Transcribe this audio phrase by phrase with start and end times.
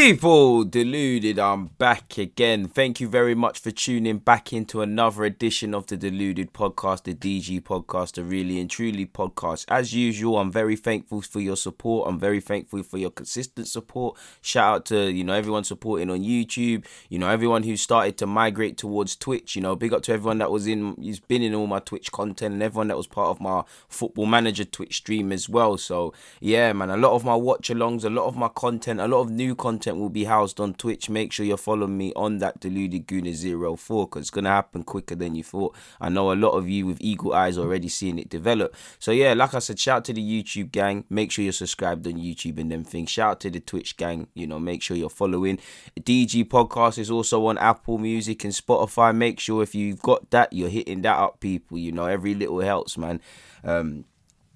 [0.00, 2.68] People deluded, I'm back again.
[2.68, 7.14] Thank you very much for tuning back into another edition of the Deluded podcast, the
[7.14, 9.64] DG podcast, the Really and Truly podcast.
[9.66, 12.08] As usual, I'm very thankful for your support.
[12.08, 14.16] I'm very thankful for your consistent support.
[14.40, 16.86] Shout out to you know everyone supporting on YouTube.
[17.08, 19.56] You know everyone who started to migrate towards Twitch.
[19.56, 22.12] You know, big up to everyone that was in, he's been in all my Twitch
[22.12, 25.76] content, and everyone that was part of my Football Manager Twitch stream as well.
[25.76, 29.22] So yeah, man, a lot of my watch-alongs, a lot of my content, a lot
[29.22, 31.08] of new content will be housed on Twitch.
[31.08, 35.14] Make sure you're following me on that deluded gooner 04 because it's gonna happen quicker
[35.14, 35.76] than you thought.
[36.00, 38.74] I know a lot of you with eagle eyes already seeing it develop.
[38.98, 41.04] So yeah, like I said, shout out to the YouTube gang.
[41.08, 43.10] Make sure you're subscribed on YouTube and them things.
[43.10, 44.28] Shout out to the Twitch gang.
[44.34, 45.58] You know, make sure you're following.
[45.98, 49.14] DG podcast is also on Apple Music and Spotify.
[49.14, 51.78] Make sure if you've got that, you're hitting that up, people.
[51.78, 53.20] You know, every little helps, man.
[53.64, 54.04] Um,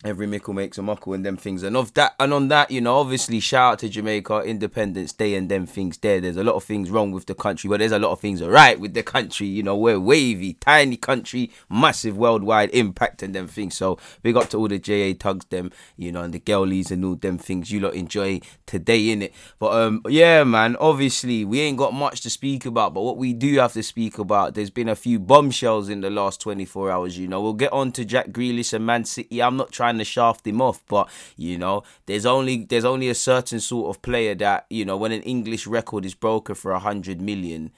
[0.05, 1.63] every mickle makes a muckle and them things.
[1.63, 5.35] And of that and on that you know obviously shout out to jamaica independence day
[5.35, 6.21] and them things there.
[6.21, 8.43] There's a lot of things wrong with the country but there's a lot of things
[8.43, 9.47] right with the country.
[9.47, 13.77] You know we're wavy tiny country massive worldwide impact and them things.
[13.77, 17.05] So big up to all the ja tugs them you know and the girlies and
[17.05, 21.61] all them things you lot enjoy today in it but um yeah man obviously we
[21.61, 24.71] ain't got much to speak about but what we do have to speak about there's
[24.71, 27.41] been a few bombshells in the last 24 hours you know?
[27.41, 29.43] We'll get on to jack grealish and man city.
[29.43, 33.09] I'm not trying trying to shaft him off, but you know, there's only there's only
[33.09, 36.73] a certain sort of player that you know when an English record is broken for
[36.73, 37.71] a hundred million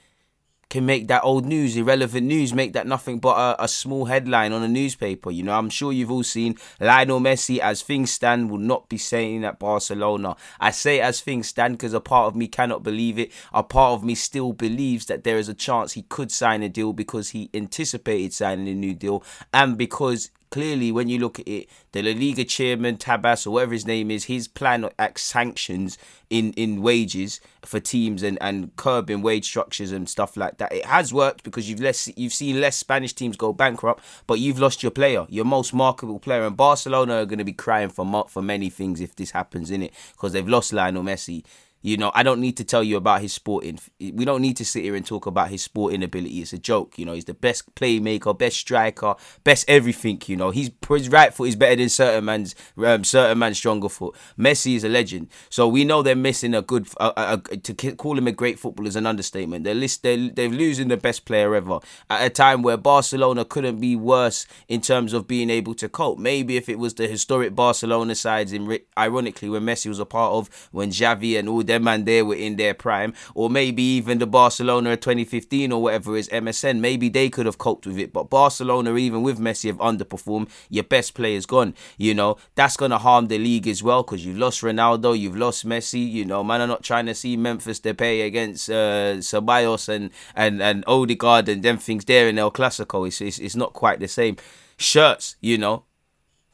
[0.67, 4.51] can make that old news, irrelevant news, make that nothing but a, a, small headline
[4.51, 5.29] on a newspaper.
[5.29, 8.97] You know, I'm sure you've all seen Lionel Messi, as things stand, will not be
[8.97, 10.35] staying at Barcelona.
[10.59, 13.31] I say as things stand because a part of me cannot believe it.
[13.53, 16.67] A part of me still believes that there is a chance he could sign a
[16.67, 21.47] deal because he anticipated signing a new deal and because clearly, when you look at
[21.47, 25.97] it, the La Liga chairman, Tebas or whatever his name is, his plan acts sanctions
[26.29, 30.71] in, in wages for teams and, and curbing wage structures and stuff like that.
[30.73, 34.59] It has worked because you've less you've seen less Spanish teams go bankrupt, but you've
[34.59, 36.45] lost your player, your most marketable player.
[36.45, 39.81] And Barcelona are going to be crying for for many things if this happens in
[39.81, 41.43] it because they've lost Lionel Messi.
[41.85, 43.77] You know, I don't need to tell you about his sporting.
[43.99, 46.41] We don't need to sit here and talk about his sporting ability.
[46.41, 46.97] It's a joke.
[46.97, 49.13] You know, he's the best playmaker, best striker,
[49.43, 50.19] best everything.
[50.25, 53.87] You know, he's his right foot is better than certain man's um, certain man's stronger
[53.87, 54.15] foot.
[54.35, 56.87] Messi is a legend, so we know they're missing a good.
[56.99, 59.63] A, a, to call him a great footballer is an understatement.
[59.63, 61.77] They're list they're, they're losing the best player ever
[62.09, 66.17] at a time where Barcelona couldn't be worse in terms of being able to cope.
[66.17, 70.33] Maybe if it was the historic Barcelona sides, in ironically when Messi was a part
[70.33, 74.19] of, when Xavi and all them man there were in their prime, or maybe even
[74.19, 76.79] the Barcelona of 2015 or whatever is MSN.
[76.79, 80.49] Maybe they could have coped with it, but Barcelona, even with Messi, have underperformed.
[80.69, 81.73] Your best player's gone.
[81.97, 85.65] You know that's gonna harm the league as well because you've lost Ronaldo, you've lost
[85.65, 86.09] Messi.
[86.09, 90.61] You know, man, I'm not trying to see Memphis Depay against uh, Ceballos and and
[90.61, 93.07] and Odegaard and them things there in El Clasico.
[93.07, 94.37] It's, it's it's not quite the same.
[94.77, 95.85] Shirts, you know,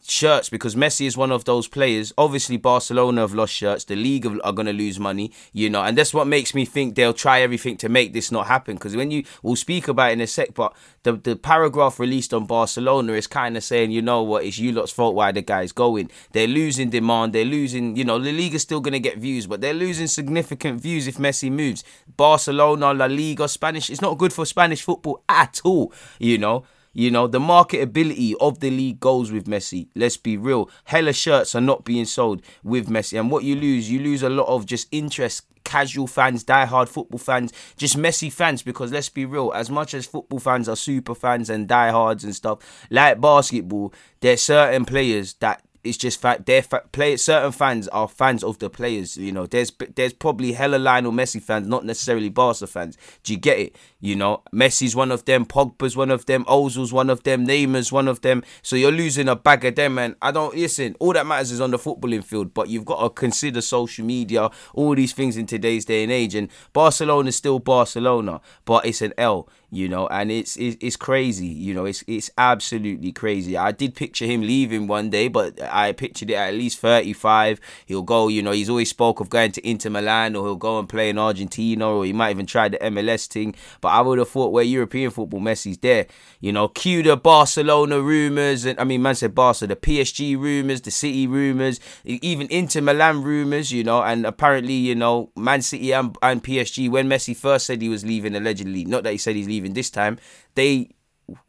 [0.03, 2.13] shirts because Messi is one of those players.
[2.17, 3.83] Obviously, Barcelona have lost shirts.
[3.85, 6.95] The league are going to lose money, you know, and that's what makes me think
[6.95, 8.75] they'll try everything to make this not happen.
[8.75, 12.33] Because when you, we'll speak about it in a sec, but the, the paragraph released
[12.33, 15.41] on Barcelona is kind of saying, you know what, it's you lot's fault why the
[15.41, 16.09] guy's going.
[16.33, 17.33] They're losing demand.
[17.33, 20.07] They're losing, you know, the league is still going to get views, but they're losing
[20.07, 21.83] significant views if Messi moves.
[22.17, 26.65] Barcelona, La Liga, Spanish, it's not good for Spanish football at all, you know.
[26.93, 29.87] You know, the marketability of the league goes with Messi.
[29.95, 30.69] Let's be real.
[30.85, 33.19] Hella shirts are not being sold with Messi.
[33.19, 37.19] And what you lose, you lose a lot of just interest casual fans, die-hard football
[37.19, 38.61] fans, just Messi fans.
[38.61, 42.35] Because let's be real, as much as football fans are super fans and diehards and
[42.35, 42.59] stuff,
[42.89, 48.07] like basketball, there's certain players that it's just fact their fa- play certain fans are
[48.07, 49.17] fans of the players.
[49.17, 52.97] You know, there's there's probably hella Lionel Messi fans, not necessarily Barca fans.
[53.23, 53.75] Do you get it?
[53.99, 57.91] You know, Messi's one of them, Pogba's one of them, Ozil's one of them, Neymar's
[57.91, 58.43] one of them.
[58.61, 60.95] So you're losing a bag of them, and I don't listen.
[60.99, 64.49] All that matters is on the footballing field, but you've got to consider social media,
[64.73, 66.35] all these things in today's day and age.
[66.35, 71.73] And Barcelona's still Barcelona, but it's an L you know, and it's, it's crazy, you
[71.73, 73.55] know, it's it's absolutely crazy.
[73.55, 77.61] I did picture him leaving one day, but I pictured it at least 35.
[77.85, 80.77] He'll go, you know, he's always spoke of going to Inter Milan or he'll go
[80.77, 83.55] and play in Argentina or he might even try the MLS thing.
[83.79, 86.07] But I would have thought where European football, Messi's there.
[86.41, 90.81] You know, cue the Barcelona rumours, and I mean, man said Barca, the PSG rumours,
[90.81, 95.93] the City rumours, even Inter Milan rumours, you know, and apparently, you know, Man City
[95.93, 99.37] and, and PSG, when Messi first said he was leaving allegedly, not that he said
[99.37, 100.17] he's leaving this time,
[100.55, 100.89] they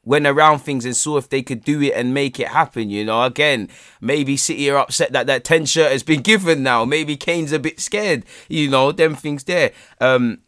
[0.05, 2.91] went around things and saw if they could do it and make it happen.
[2.91, 3.69] You know, again,
[4.01, 6.85] maybe City are upset that that 10 shirt has been given now.
[6.85, 9.73] Maybe Kane's a bit scared, you know, them things there.
[10.01, 10.41] Um,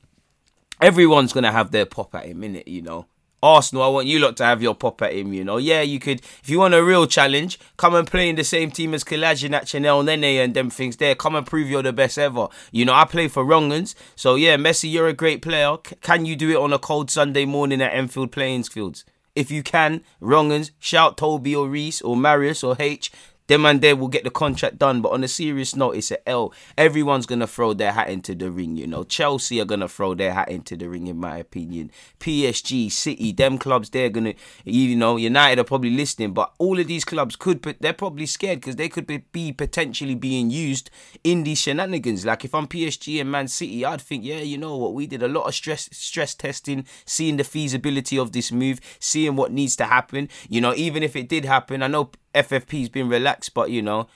[0.81, 3.07] everyone's going to have their pop at him, innit, you know.
[3.45, 5.59] Arsenal, I want you lot to have your pop at him, you know.
[5.59, 8.71] Yeah, you could, if you want a real challenge, come and play in the same
[8.71, 11.15] team as Kolasinac, Chanel, Nene, and them things there.
[11.15, 12.49] Come and prove you're the best ever.
[12.73, 13.95] You know, I play for Wrongans.
[14.17, 15.77] So, yeah, Messi, you're a great player.
[15.87, 19.05] C- can you do it on a cold Sunday morning at Enfield Playing Fields?
[19.35, 23.13] If you can, Wrongans, shout Toby or Reese or Marius or H
[23.47, 25.03] them and there will get the contract done.
[25.03, 26.53] But on a serious note, it's a L.
[26.79, 29.05] Everyone's gonna throw their hat into the ring, you know.
[29.05, 31.91] Chelsea are gonna throw their hat into the ring, in my opinion.
[32.21, 36.87] PSG, City, them clubs, they're gonna, you know, United are probably listening, but all of
[36.87, 40.91] these clubs could, but they're probably scared because they could be, be potentially being used
[41.23, 42.25] in these shenanigans.
[42.25, 45.23] Like if I'm PSG and Man City, I'd think, yeah, you know what, we did
[45.23, 49.77] a lot of stress stress testing, seeing the feasibility of this move, seeing what needs
[49.77, 50.29] to happen.
[50.49, 54.09] You know, even if it did happen, I know FFP's been relaxed, but you know,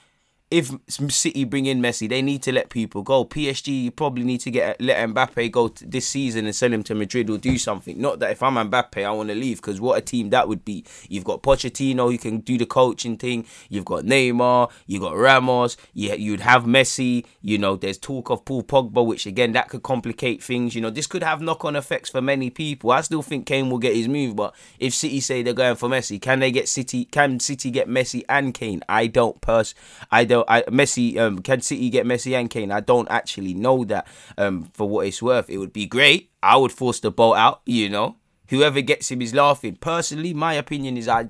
[0.50, 3.25] if City bring in Messi, they need to let people go.
[3.25, 6.95] PSG, you probably need to get let Mbappe go this season and send him to
[6.95, 8.00] Madrid or do something.
[8.00, 10.65] Not that if I'm Mbappe, I want to leave because what a team that would
[10.65, 10.85] be.
[11.09, 13.45] You've got Pochettino, you can do the coaching thing.
[13.69, 15.77] You've got Neymar, you've got Ramos.
[15.93, 17.27] Yeah, you'd have Messi.
[17.43, 20.75] You know, there's talk of Paul Pogba, which again that could complicate things.
[20.75, 22.91] You know, this could have knock-on effects for many people.
[22.91, 25.91] I still think Kane will get his move, but if City say they're going for
[25.91, 27.05] Messi, can they get City?
[27.05, 28.83] Can City get Messi and Kane?
[28.89, 29.75] I don't pers.
[30.11, 30.38] I don't.
[30.49, 32.70] I Messi um, can City get Messi and Kane?
[32.70, 34.06] I don't actually know that.
[34.37, 36.31] Um, for what it's worth, it would be great.
[36.43, 37.62] I would force the boat out.
[37.67, 38.17] You know,
[38.49, 39.76] whoever gets him is laughing.
[39.76, 41.29] Personally, my opinion is I.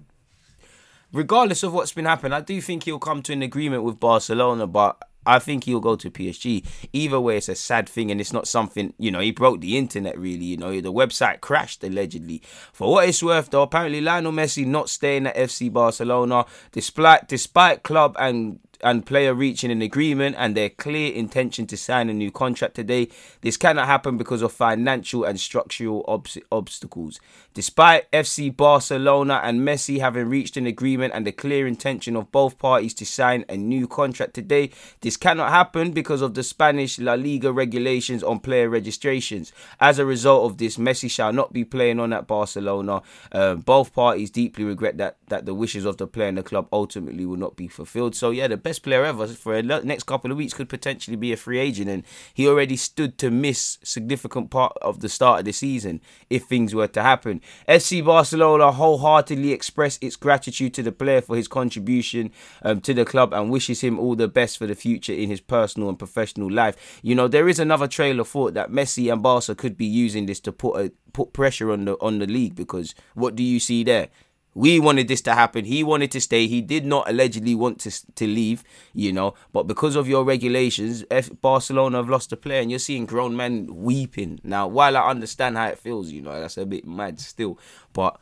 [1.13, 4.67] Regardless of what's been happening, I do think he'll come to an agreement with Barcelona,
[4.67, 6.65] but I think he'll go to PSG.
[6.93, 9.21] Either way, it's a sad thing, and it's not something you know.
[9.21, 10.47] He broke the internet, really.
[10.47, 12.41] You know, the website crashed allegedly.
[12.73, 17.83] For what it's worth, though, apparently Lionel Messi not staying at FC Barcelona, despite despite
[17.83, 22.31] club and and player reaching an agreement and their clear intention to sign a new
[22.31, 23.09] contract today.
[23.41, 27.21] This cannot happen because of financial and structural ob- obstacles.
[27.55, 32.59] Despite FC Barcelona and Messi having reached an agreement and the clear intention of both
[32.59, 34.71] parties to sign a new contract today,
[35.01, 39.53] this cannot happen because of the Spanish La Liga regulations on player registrations.
[39.81, 43.03] As a result of this, Messi shall not be playing on at Barcelona.
[43.33, 46.69] Uh, both parties deeply regret that that the wishes of the player and the club
[46.73, 48.15] ultimately will not be fulfilled.
[48.15, 51.33] So yeah, the best player ever for the next couple of weeks could potentially be
[51.33, 52.03] a free agent, and
[52.35, 56.75] he already stood to miss significant part of the start of the season if things
[56.75, 57.41] were to happen.
[57.67, 62.31] FC Barcelona wholeheartedly expressed its gratitude to the player for his contribution
[62.63, 65.41] um, to the club and wishes him all the best for the future in his
[65.41, 67.01] personal and professional life.
[67.03, 70.27] You know, there is another trail of thought that Messi and Barca could be using
[70.27, 73.59] this to put a put pressure on the on the league because what do you
[73.59, 74.09] see there?
[74.59, 75.65] We wanted this to happen.
[75.65, 76.49] He wanted to stay.
[76.49, 79.35] He did not allegedly want to to leave, you know.
[79.53, 83.37] But because of your regulations, F- Barcelona have lost a player, and you're seeing grown
[83.37, 84.41] men weeping.
[84.43, 87.57] Now, while I understand how it feels, you know, that's a bit mad still,
[87.93, 88.19] but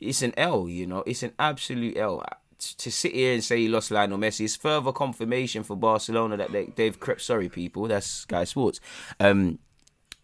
[0.00, 1.04] it's an L, you know.
[1.06, 2.20] It's an absolute L.
[2.58, 6.50] To sit here and say he lost Lionel Messi is further confirmation for Barcelona that
[6.50, 7.20] they, they've crept.
[7.20, 8.80] Sorry, people, that's Sky Sports.
[9.20, 9.60] Um,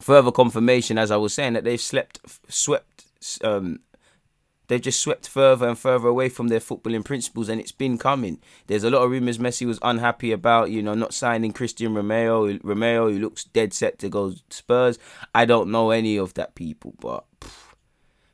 [0.00, 2.18] further confirmation, as I was saying, that they've slept,
[2.48, 3.04] swept
[3.44, 3.78] um,
[4.68, 8.38] they've just swept further and further away from their footballing principles, and it's been coming.
[8.66, 12.58] There's a lot of rumours Messi was unhappy about, you know, not signing Christian Romero.
[12.62, 14.98] Romero, who looks dead set to go Spurs.
[15.34, 17.74] I don't know any of that people, but pff,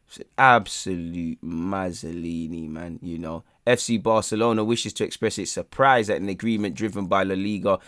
[0.09, 2.99] it's an absolute Mazzolini, man.
[3.03, 7.35] You know, FC Barcelona wishes to express its surprise at an agreement driven by La
[7.35, 7.79] Liga.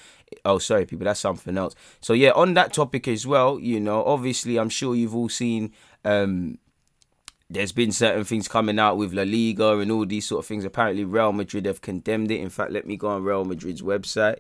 [0.44, 1.74] Oh, sorry, people, that's something else.
[2.00, 5.72] So yeah, on that topic as well, you know, obviously, I'm sure you've all seen.
[6.04, 6.58] Um,
[7.50, 10.64] there's been certain things coming out with La Liga and all these sort of things.
[10.64, 12.40] Apparently, Real Madrid have condemned it.
[12.40, 14.36] In fact, let me go on Real Madrid's website,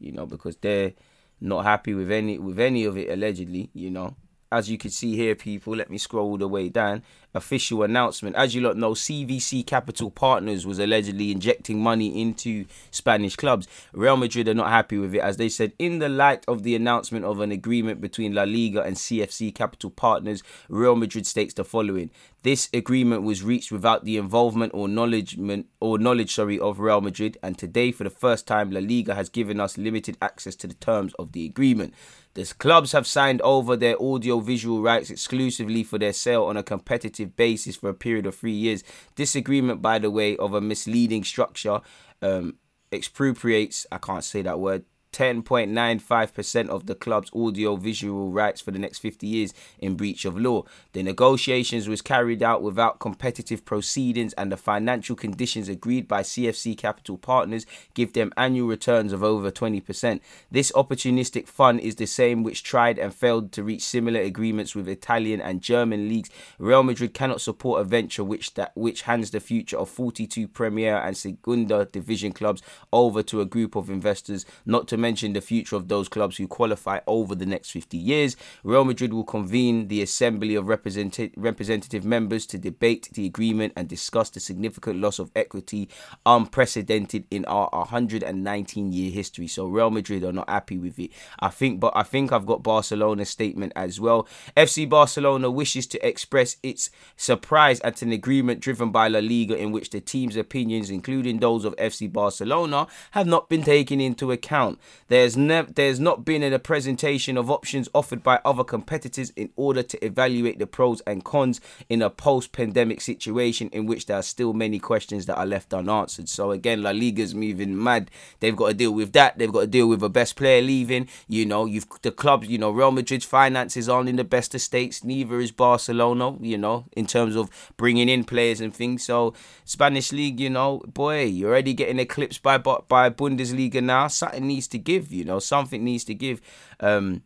[0.00, 0.92] you know, because they're
[1.40, 4.16] not happy with any with any of it allegedly, you know.
[4.50, 7.02] As you can see here, people, let me scroll all the way down
[7.34, 8.36] official announcement.
[8.36, 13.66] As you lot know, CVC Capital Partners was allegedly injecting money into Spanish clubs.
[13.92, 16.74] Real Madrid are not happy with it, as they said, in the light of the
[16.74, 21.64] announcement of an agreement between La Liga and CVC Capital Partners, Real Madrid states the
[21.64, 22.10] following.
[22.42, 27.36] This agreement was reached without the involvement or acknowledgement or knowledge sorry, of Real Madrid,
[27.42, 30.74] and today, for the first time, La Liga has given us limited access to the
[30.74, 31.94] terms of the agreement.
[32.34, 36.62] The clubs have signed over their audio visual rights exclusively for their sale on a
[36.62, 38.84] competitive basis for a period of three years.
[39.16, 41.80] This agreement, by the way, of a misleading structure
[42.22, 42.56] um,
[42.92, 48.98] expropriates, I can't say that word, 10.95% of the club's audio-visual rights for the next
[48.98, 50.64] 50 years in breach of law.
[50.92, 56.76] The negotiations was carried out without competitive proceedings and the financial conditions agreed by CVC
[56.76, 60.20] Capital Partners give them annual returns of over 20%.
[60.50, 64.88] This opportunistic fund is the same which tried and failed to reach similar agreements with
[64.88, 66.30] Italian and German leagues.
[66.58, 70.96] Real Madrid cannot support a venture which that which hands the future of 42 Premier
[70.96, 72.62] and Segunda division clubs
[72.92, 76.46] over to a group of investors, not to mention the future of those clubs who
[76.46, 78.36] qualify over the next 50 years.
[78.62, 83.88] Real Madrid will convene the assembly of representative representative members to debate the agreement and
[83.88, 85.88] discuss the significant loss of equity
[86.26, 89.46] unprecedented in our 119 year history.
[89.46, 91.10] So Real Madrid are not happy with it.
[91.40, 94.26] I think, but I think I've got Barcelona's statement as well.
[94.56, 99.72] FC Barcelona wishes to express its surprise at an agreement driven by La Liga in
[99.72, 104.78] which the team's opinions, including those of FC Barcelona, have not been taken into account.
[105.08, 109.82] There's never there's not been a presentation of options offered by other competitors in order
[109.82, 114.52] to evaluate the pros and cons in a post-pandemic situation in which there are still
[114.52, 116.28] many questions that are left unanswered.
[116.28, 118.10] So again, La Liga's moving mad.
[118.40, 119.38] They've got to deal with that.
[119.38, 121.08] They've got to deal with a best player leaving.
[121.26, 122.48] You know, you've the clubs.
[122.48, 125.04] You know, Real Madrid's finances aren't in the best of states.
[125.04, 126.36] Neither is Barcelona.
[126.40, 129.04] You know, in terms of bringing in players and things.
[129.04, 134.08] So Spanish league, you know, boy, you're already getting eclipsed by by Bundesliga now.
[134.08, 135.12] Something needs to give.
[135.12, 136.40] You know, something needs to give.
[136.80, 137.22] Um,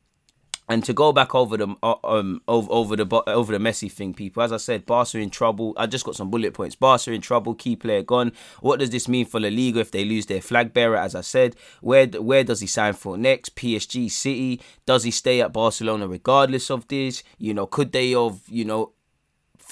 [0.68, 4.14] and to go back over the uh, um over over the over the Messi thing,
[4.14, 4.42] people.
[4.42, 5.74] As I said, Barca in trouble.
[5.76, 6.76] I just got some bullet points.
[6.76, 7.54] Barca in trouble.
[7.54, 8.32] Key player gone.
[8.60, 10.96] What does this mean for La Liga if they lose their flag bearer?
[10.96, 13.56] As I said, where where does he sign for next?
[13.56, 14.60] PSG, City.
[14.86, 17.22] Does he stay at Barcelona regardless of this?
[17.38, 18.92] You know, could they have you know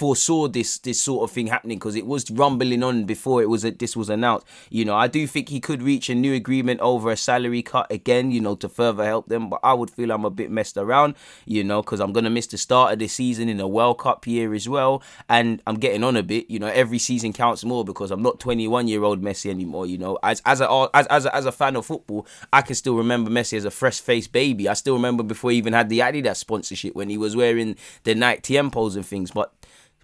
[0.00, 3.62] foresaw this this sort of thing happening because it was rumbling on before it was
[3.64, 4.46] this was announced.
[4.70, 7.92] You know, I do think he could reach a new agreement over a salary cut
[7.92, 8.30] again.
[8.30, 9.50] You know, to further help them.
[9.50, 11.16] But I would feel I'm a bit messed around.
[11.44, 14.26] You know, because I'm gonna miss the start of the season in a World Cup
[14.26, 16.50] year as well, and I'm getting on a bit.
[16.50, 19.84] You know, every season counts more because I'm not 21 year old Messi anymore.
[19.84, 22.74] You know, as as a as as a, as a fan of football, I can
[22.74, 24.66] still remember Messi as a fresh faced baby.
[24.66, 28.14] I still remember before he even had the Adidas sponsorship when he was wearing the
[28.14, 29.30] Nike Tiempos and things.
[29.30, 29.52] But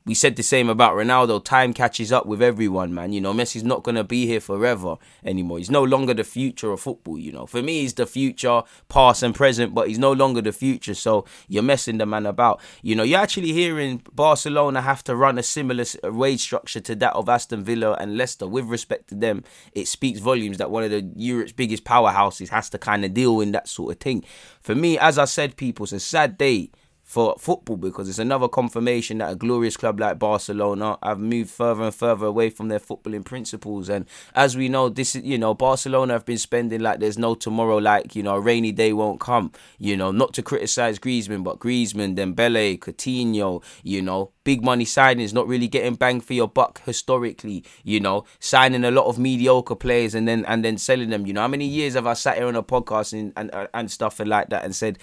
[0.07, 1.45] we said the same about Ronaldo.
[1.45, 3.13] Time catches up with everyone, man.
[3.13, 5.59] You know, Messi's not gonna be here forever anymore.
[5.59, 7.19] He's no longer the future of football.
[7.19, 10.53] You know, for me, he's the future, past and present, but he's no longer the
[10.53, 10.95] future.
[10.95, 12.61] So you're messing the man about.
[12.83, 17.15] You know, you're actually hearing Barcelona have to run a similar wage structure to that
[17.15, 18.47] of Aston Villa and Leicester.
[18.47, 22.71] With respect to them, it speaks volumes that one of the Europe's biggest powerhouses has
[22.71, 24.23] to kind of deal in that sort of thing.
[24.61, 26.71] For me, as I said, people, it's a sad day
[27.07, 31.85] for football because it's another confirmation that a glorious club like Barcelona have moved further
[31.85, 33.89] and further away from their footballing principles.
[33.89, 37.37] And as we know, this is you know Barcelona have been spending like there's no
[37.37, 39.53] tomorrow, like you know a rainy day won't come.
[39.79, 45.33] You know, not to criticize Griezmann, but Griezmann, Dembele, Coutinho, you know, big money signings,
[45.33, 47.63] not really getting bang for your buck historically.
[47.85, 51.25] You know, signing a lot of mediocre players and then and then selling them.
[51.25, 53.89] You know, how many years have I sat here on a podcast and and, and
[53.93, 54.99] stuff and like that and said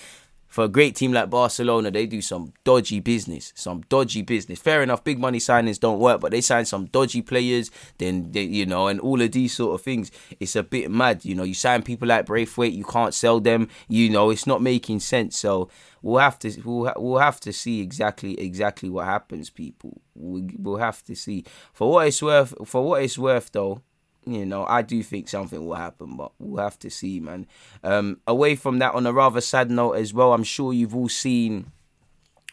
[0.53, 4.59] for a great team like Barcelona, they do some dodgy business, some dodgy business.
[4.59, 8.43] Fair enough, big money signings don't work, but they sign some dodgy players, then they,
[8.43, 10.11] you know, and all of these sort of things.
[10.39, 11.41] It's a bit mad, you know.
[11.41, 14.29] You sign people like Braithwaite, you can't sell them, you know.
[14.29, 15.39] It's not making sense.
[15.39, 15.69] So
[16.03, 20.01] we'll have to we'll, we'll have to see exactly exactly what happens, people.
[20.13, 21.45] We, we'll have to see.
[21.73, 23.81] For what it's worth, for what it's worth, though
[24.25, 27.47] you know, I do think something will happen, but we'll have to see, man.
[27.83, 31.09] Um, away from that, on a rather sad note as well, I'm sure you've all
[31.09, 31.71] seen,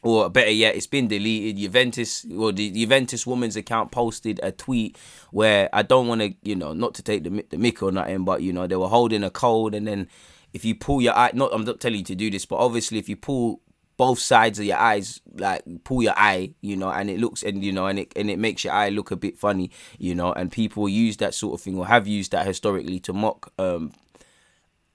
[0.02, 1.58] or better yet, it's been deleted.
[1.58, 4.96] Juventus, or the Juventus woman's account posted a tweet
[5.30, 8.24] where I don't want to, you know, not to take the the mick or nothing,
[8.24, 10.08] but you know, they were holding a cold, and then
[10.52, 12.98] if you pull your eye, not I'm not telling you to do this, but obviously
[12.98, 13.60] if you pull
[14.00, 17.62] both sides of your eyes like pull your eye you know and it looks and
[17.62, 20.32] you know and it and it makes your eye look a bit funny you know
[20.32, 23.92] and people use that sort of thing or have used that historically to mock um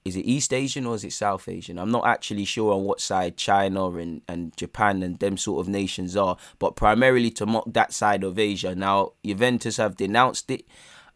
[0.04, 1.78] is it East Asian or is it South Asian?
[1.78, 5.68] I'm not actually sure on what side China and, and Japan and them sort of
[5.68, 8.76] nations are, but primarily to mock that side of Asia.
[8.76, 10.64] Now, Juventus have denounced it.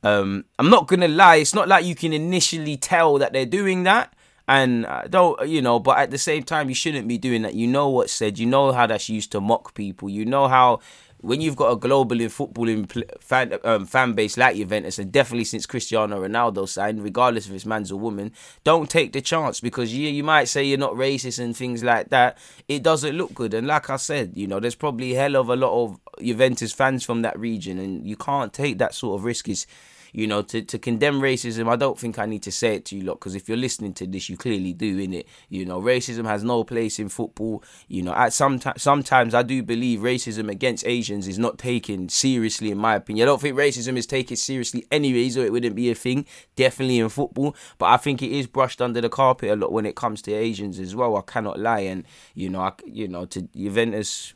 [0.02, 3.84] Um, I'm not gonna lie, it's not like you can initially tell that they're doing
[3.84, 4.12] that,
[4.50, 7.54] and uh, don't you know but at the same time you shouldn't be doing that
[7.54, 10.80] you know what's said you know how that's used to mock people you know how
[11.22, 12.90] when you've got a global in footballing
[13.20, 17.66] fan um, fan base like Juventus, and definitely since Cristiano Ronaldo signed, regardless if it's
[17.66, 18.32] man's or woman,
[18.64, 22.08] don't take the chance because you you might say you're not racist and things like
[22.08, 22.38] that.
[22.68, 25.50] It doesn't look good, and like I said, you know, there's probably a hell of
[25.50, 29.24] a lot of Juventus fans from that region, and you can't take that sort of
[29.26, 29.46] risk.
[29.50, 29.66] It's
[30.12, 32.96] you know, to, to condemn racism, I don't think I need to say it to
[32.96, 35.26] you lot because if you're listening to this, you clearly do, in it.
[35.48, 37.62] You know, racism has no place in football.
[37.88, 42.70] You know, at some sometimes I do believe racism against Asians is not taken seriously,
[42.70, 43.24] in my opinion.
[43.24, 46.26] I don't think racism is taken seriously anyways, or it wouldn't be a thing.
[46.56, 49.86] Definitely in football, but I think it is brushed under the carpet a lot when
[49.86, 51.16] it comes to Asians as well.
[51.16, 54.34] I cannot lie, and you know, I, you know, to Juventus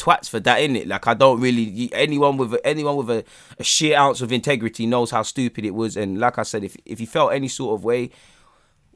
[0.00, 0.88] twats for that, in it.
[0.88, 3.24] Like I don't really anyone with anyone with a,
[3.58, 5.96] a sheer ounce of integrity knows how stupid it was.
[5.96, 8.10] And like I said, if if you felt any sort of way,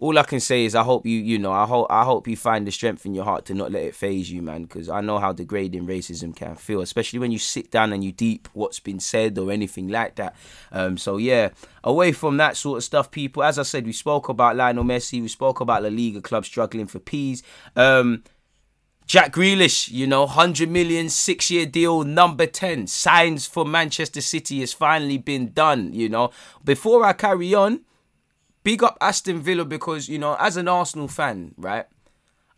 [0.00, 2.36] all I can say is I hope you you know I hope I hope you
[2.36, 4.64] find the strength in your heart to not let it phase you, man.
[4.64, 8.12] Because I know how degrading racism can feel, especially when you sit down and you
[8.12, 10.34] deep what's been said or anything like that.
[10.72, 11.50] Um, so yeah,
[11.84, 13.42] away from that sort of stuff, people.
[13.42, 16.86] As I said, we spoke about Lionel Messi, we spoke about La Liga club struggling
[16.86, 17.42] for peas.
[17.76, 18.24] Um,
[19.06, 22.86] Jack Grealish, you know, 100 million, six year deal, number 10.
[22.86, 26.30] Signs for Manchester City has finally been done, you know.
[26.64, 27.80] Before I carry on,
[28.62, 31.84] big up Aston Villa because, you know, as an Arsenal fan, right,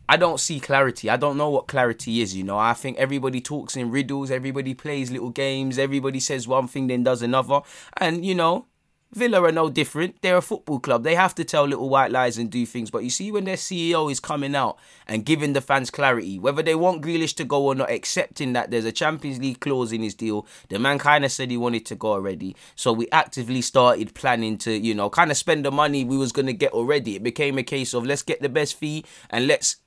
[0.07, 1.09] I don't see clarity.
[1.09, 2.57] I don't know what clarity is, you know.
[2.57, 7.03] I think everybody talks in riddles, everybody plays little games, everybody says one thing, then
[7.03, 7.59] does another.
[7.97, 8.67] And, you know,
[9.13, 10.21] Villa are no different.
[10.21, 11.03] They're a football club.
[11.03, 12.91] They have to tell little white lies and do things.
[12.91, 16.61] But you see, when their CEO is coming out and giving the fans clarity, whether
[16.61, 20.03] they want Grealish to go or not, accepting that there's a Champions League clause in
[20.03, 22.55] his deal, the man kind of said he wanted to go already.
[22.75, 26.31] So we actively started planning to, you know, kind of spend the money we was
[26.31, 27.15] going to get already.
[27.15, 29.77] It became a case of let's get the best fee and let's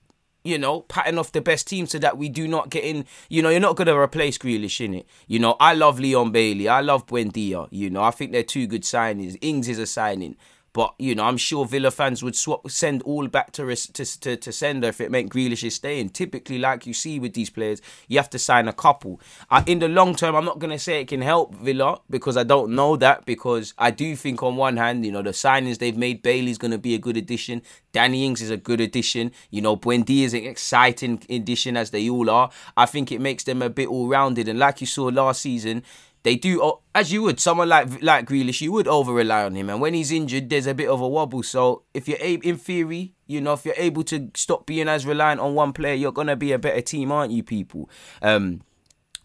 [0.45, 3.05] you know, patting off the best team so that we do not get in.
[3.29, 5.07] You know, you're not going to replace Grealish in it.
[5.27, 6.69] You know, I love Leon Bailey.
[6.69, 7.69] I love Buendia.
[7.71, 9.37] You know, I think they're two good signings.
[9.41, 10.37] Ings is a signing.
[10.73, 14.37] But you know, I'm sure Villa fans would swap, send all back to to to,
[14.37, 16.11] to sender if it meant Grealish is staying.
[16.11, 19.21] Typically, like you see with these players, you have to sign a couple.
[19.67, 22.75] In the long term, I'm not gonna say it can help Villa because I don't
[22.75, 23.27] know that.
[23.27, 26.79] Because I do think on one hand, you know, the signings they've made, Bailey's gonna
[26.79, 27.63] be a good addition.
[27.93, 29.33] Danny Ings is a good addition.
[29.51, 32.51] You know, Buendia is an exciting addition as they all are.
[32.77, 34.47] I think it makes them a bit all rounded.
[34.47, 35.83] And like you saw last season,
[36.23, 39.71] they do as you would someone like like Grealish, you would over rely on him,
[39.71, 41.43] and when he's injured, there's a bit of a wobble.
[41.43, 45.07] So if you're able, in theory, you know, if you're able to stop being as
[45.07, 47.89] reliant on one player, you're gonna be a better team, aren't you, people?
[48.21, 48.63] Um,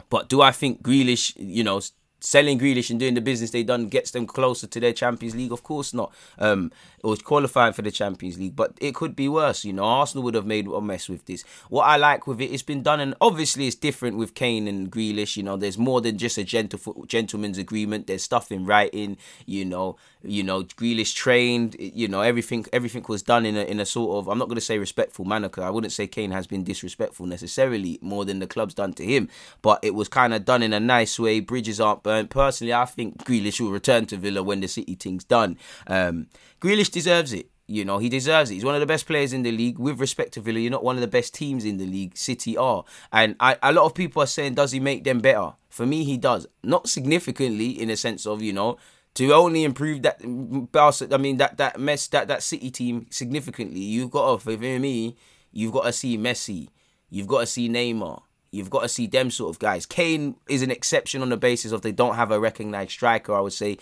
[0.08, 1.80] but do I think Grealish, you know,
[2.20, 5.52] selling Grealish and doing the business they done gets them closer to their Champions League?
[5.52, 6.12] Of course not.
[6.38, 9.64] Um, it was qualifying for the Champions League, but it could be worse.
[9.64, 11.44] You know, Arsenal would have made a mess with this.
[11.68, 14.90] What I like with it, it's been done, and obviously it's different with Kane and
[14.90, 15.36] Grealish.
[15.36, 18.06] You know, there's more than just a gentle gentleman's agreement.
[18.06, 19.16] There's stuff in writing.
[19.44, 19.96] You know,
[20.26, 21.76] you know, Grealish trained.
[21.78, 24.56] You know, everything everything was done in a in a sort of I'm not going
[24.56, 28.38] to say respectful manner because I wouldn't say Kane has been disrespectful necessarily more than
[28.38, 29.28] the club's done to him,
[29.62, 31.40] but it was kind of done in a nice way.
[31.40, 32.30] Bridges aren't burnt.
[32.30, 35.58] Personally, I think Grealish will return to Villa when the City thing's done.
[35.86, 36.28] Um,
[36.60, 37.50] Grealish deserves it.
[37.68, 38.54] You know, he deserves it.
[38.54, 39.78] He's one of the best players in the league.
[39.78, 42.16] With respect to Villa, you're not one of the best teams in the league.
[42.16, 42.84] City are.
[43.12, 45.54] And I, a lot of people are saying, does he make them better?
[45.68, 46.46] For me, he does.
[46.62, 48.78] Not significantly in a sense of, you know,
[49.16, 54.10] to only improve that I mean that that mess that that City team significantly, you've
[54.10, 55.16] got to for me,
[55.52, 56.68] you've got to see Messi,
[57.08, 59.86] you've got to see Neymar, you've got to see them sort of guys.
[59.86, 63.34] Kane is an exception on the basis of they don't have a recognized striker.
[63.34, 63.78] I would say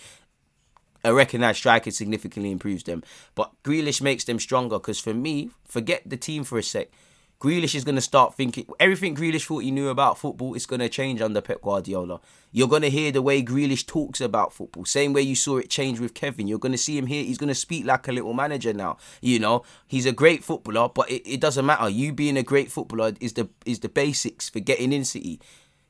[1.03, 3.03] a recognised striker significantly improves them.
[3.35, 6.87] But Grealish makes them stronger because for me, forget the team for a sec.
[7.45, 10.79] Grealish is going to start thinking everything Grealish thought he knew about football is going
[10.79, 12.19] to change under Pep Guardiola.
[12.51, 15.69] You're going to hear the way Grealish talks about football, same way you saw it
[15.69, 16.47] change with Kevin.
[16.47, 17.23] You're going to see him here.
[17.23, 18.97] He's going to speak like a little manager now.
[19.21, 21.87] You know, he's a great footballer, but it, it doesn't matter.
[21.87, 25.39] You being a great footballer is the is the basics for getting in City.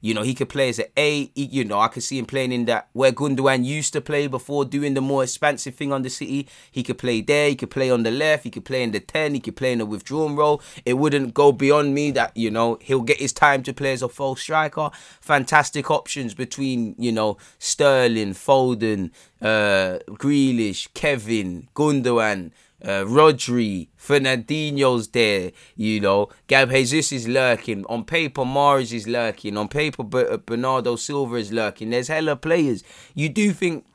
[0.06, 1.32] You know, he could play as an A.
[1.34, 4.64] You know, I could see him playing in that where Gundogan used to play before
[4.64, 6.48] doing the more expansive thing on the city.
[6.72, 7.50] He could play there.
[7.50, 8.44] He could play on the left.
[8.44, 9.34] He could play in the 10.
[9.34, 10.62] He could play in the withdrawn role.
[10.86, 14.04] It wouldn't go beyond me that, you know, he'll get his time to play as
[14.04, 14.92] a false striker.
[15.22, 19.10] Fantastic options between, you know, Sterling, Foden,
[19.42, 22.52] uh, Grealish, Kevin, Gundogan
[22.84, 26.30] uh, Rodri, Fernandinho's there, you know.
[26.48, 27.86] Gab Jesus is lurking.
[27.86, 29.58] On paper, Mahrez is lurking.
[29.58, 31.90] On paper, uh, Bernardo Silva is lurking.
[31.90, 32.84] There's hella players.
[33.14, 33.86] You do think,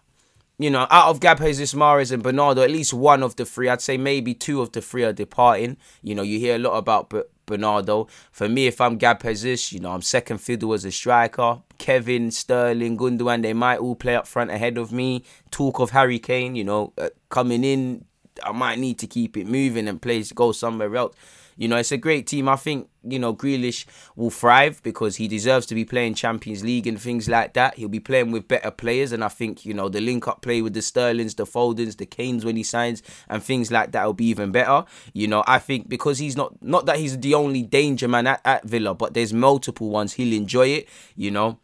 [0.59, 3.69] you know, out of Gab Jesus, Mahrez, and Bernardo, at least one of the three,
[3.69, 5.77] I'd say maybe two of the three are departing.
[6.03, 7.13] You know, you hear a lot about
[7.47, 8.09] Bernardo.
[8.33, 11.61] For me, if I'm Gab Jesus, you know, I'm second fiddle as a striker.
[11.79, 15.25] Kevin, Sterling, Gundogan, they might all play up front ahead of me.
[15.51, 18.05] Talk of Harry Kane, you know, uh, coming in,
[18.45, 21.15] I might need to keep it moving and play go somewhere else.
[21.57, 22.49] You know, it's a great team.
[22.49, 23.85] I think you know Grealish
[24.17, 27.75] will thrive because he deserves to be playing Champions League and things like that.
[27.75, 30.63] He'll be playing with better players, and I think you know the link up play
[30.63, 34.15] with the Sterlings, the Fodens, the Kanes when he signs, and things like that will
[34.15, 34.85] be even better.
[35.13, 38.41] You know, I think because he's not not that he's the only danger man at,
[38.47, 40.15] at Villa, but there's multiple ones.
[40.15, 40.89] He'll enjoy it.
[41.15, 41.59] You know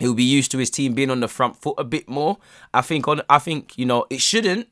[0.00, 2.38] he'll be used to his team being on the front foot a bit more.
[2.74, 4.66] I think on I think you know it shouldn't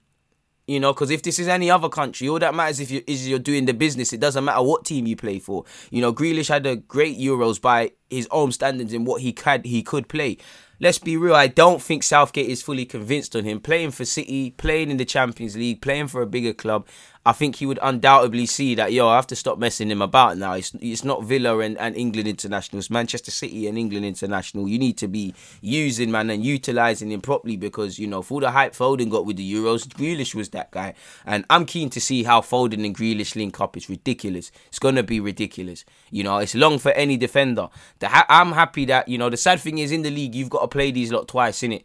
[0.68, 3.26] you know, because if this is any other country, all that matters if you is
[3.26, 4.12] you're doing the business.
[4.12, 5.64] It doesn't matter what team you play for.
[5.90, 9.64] You know, Grealish had a great Euros by his own standards in what he could
[9.64, 10.36] he could play.
[10.78, 11.34] Let's be real.
[11.34, 15.04] I don't think Southgate is fully convinced on him playing for City, playing in the
[15.04, 16.86] Champions League, playing for a bigger club.
[17.28, 20.38] I think he would undoubtedly see that, yo, I have to stop messing him about
[20.38, 20.54] now.
[20.54, 24.66] It's, it's not Villa and, and England international, it's Manchester City and England international.
[24.66, 28.50] You need to be using, man, and utilising him properly because, you know, for the
[28.50, 30.94] hype Foden got with the Euros, Grealish was that guy.
[31.26, 33.76] And I'm keen to see how Foden and Grealish link up.
[33.76, 34.50] It's ridiculous.
[34.68, 35.84] It's going to be ridiculous.
[36.10, 37.68] You know, it's long for any defender.
[37.98, 40.48] The ha- I'm happy that, you know, the sad thing is in the league, you've
[40.48, 41.82] got to play these lot twice, innit?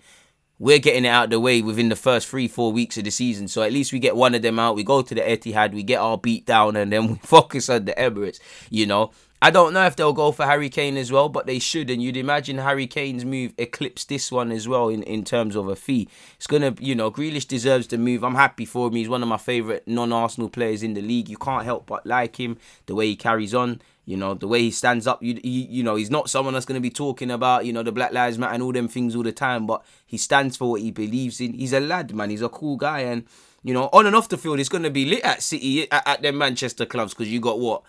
[0.60, 3.12] We're getting it out of the way within the first three, four weeks of the
[3.12, 3.48] season.
[3.48, 4.76] So at least we get one of them out.
[4.76, 7.86] We go to the Etihad, we get our beat down, and then we focus on
[7.86, 8.40] the Emirates.
[8.70, 9.12] You know,
[9.42, 11.90] I don't know if they'll go for Harry Kane as well, but they should.
[11.90, 15.68] And you'd imagine Harry Kane's move eclipse this one as well in, in terms of
[15.68, 16.08] a fee.
[16.38, 18.24] It's gonna, you know, Grealish deserves the move.
[18.24, 18.96] I'm happy for him.
[18.96, 21.28] He's one of my favourite non-Arsenal players in the league.
[21.28, 23.82] You can't help but like him the way he carries on.
[24.06, 26.66] You know, the way he stands up, you, you, you know, he's not someone that's
[26.66, 29.16] going to be talking about, you know, the Black Lives Matter and all them things
[29.16, 31.54] all the time, but he stands for what he believes in.
[31.54, 32.30] He's a lad, man.
[32.30, 33.00] He's a cool guy.
[33.00, 33.24] And,
[33.64, 36.06] you know, on and off the field, it's going to be lit at City, at,
[36.06, 37.84] at them Manchester clubs, because you got what?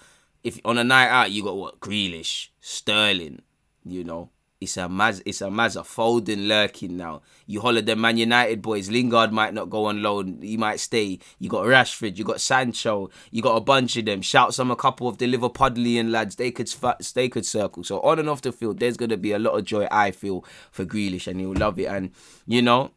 [0.44, 1.80] If on a night out, you got what?
[1.80, 3.42] Grealish, Sterling,
[3.84, 4.30] you know,
[4.64, 7.22] it's a Maz, it's a Mazza Foden lurking now.
[7.46, 8.90] You holler the Man United boys.
[8.90, 10.40] Lingard might not go on loan.
[10.42, 11.20] He might stay.
[11.38, 12.18] You got Rashford.
[12.18, 13.10] You got Sancho.
[13.30, 14.22] You got a bunch of them.
[14.22, 16.36] Shout some a couple of the Liverpudlian lads.
[16.36, 16.68] They could
[17.14, 17.84] they could circle.
[17.84, 19.86] So on and off the field, there's gonna be a lot of joy.
[19.90, 21.86] I feel for Grealish, and he'll love it.
[21.86, 22.10] And
[22.46, 22.90] you know,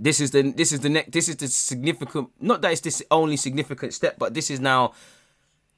[0.00, 2.30] this is the this is the next this is the significant.
[2.40, 4.94] Not that it's this only significant step, but this is now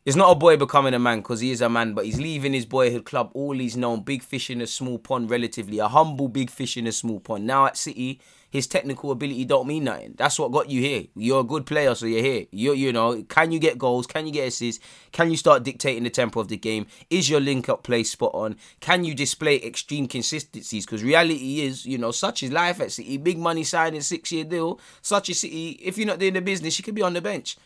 [0.04, 2.52] it's not a boy becoming a man because he is a man, but he's leaving
[2.52, 3.30] his boyhood club.
[3.32, 6.86] All he's known, big fish in a small pond, relatively a humble big fish in
[6.86, 7.46] a small pond.
[7.46, 10.14] Now at City, his technical ability don't mean nothing.
[10.18, 11.04] That's what got you here.
[11.16, 12.44] You're a good player, so you're here.
[12.50, 14.06] You you know, can you get goals?
[14.06, 14.84] Can you get assists?
[15.10, 16.86] Can you start dictating the tempo of the game?
[17.08, 18.56] Is your link up play spot on?
[18.80, 20.84] Can you display extreme consistencies?
[20.84, 23.16] Because reality is, you know, such is life at City.
[23.16, 24.78] Big money signing, six year deal.
[25.00, 25.70] Such a City.
[25.82, 27.56] If you're not doing the business, you could be on the bench.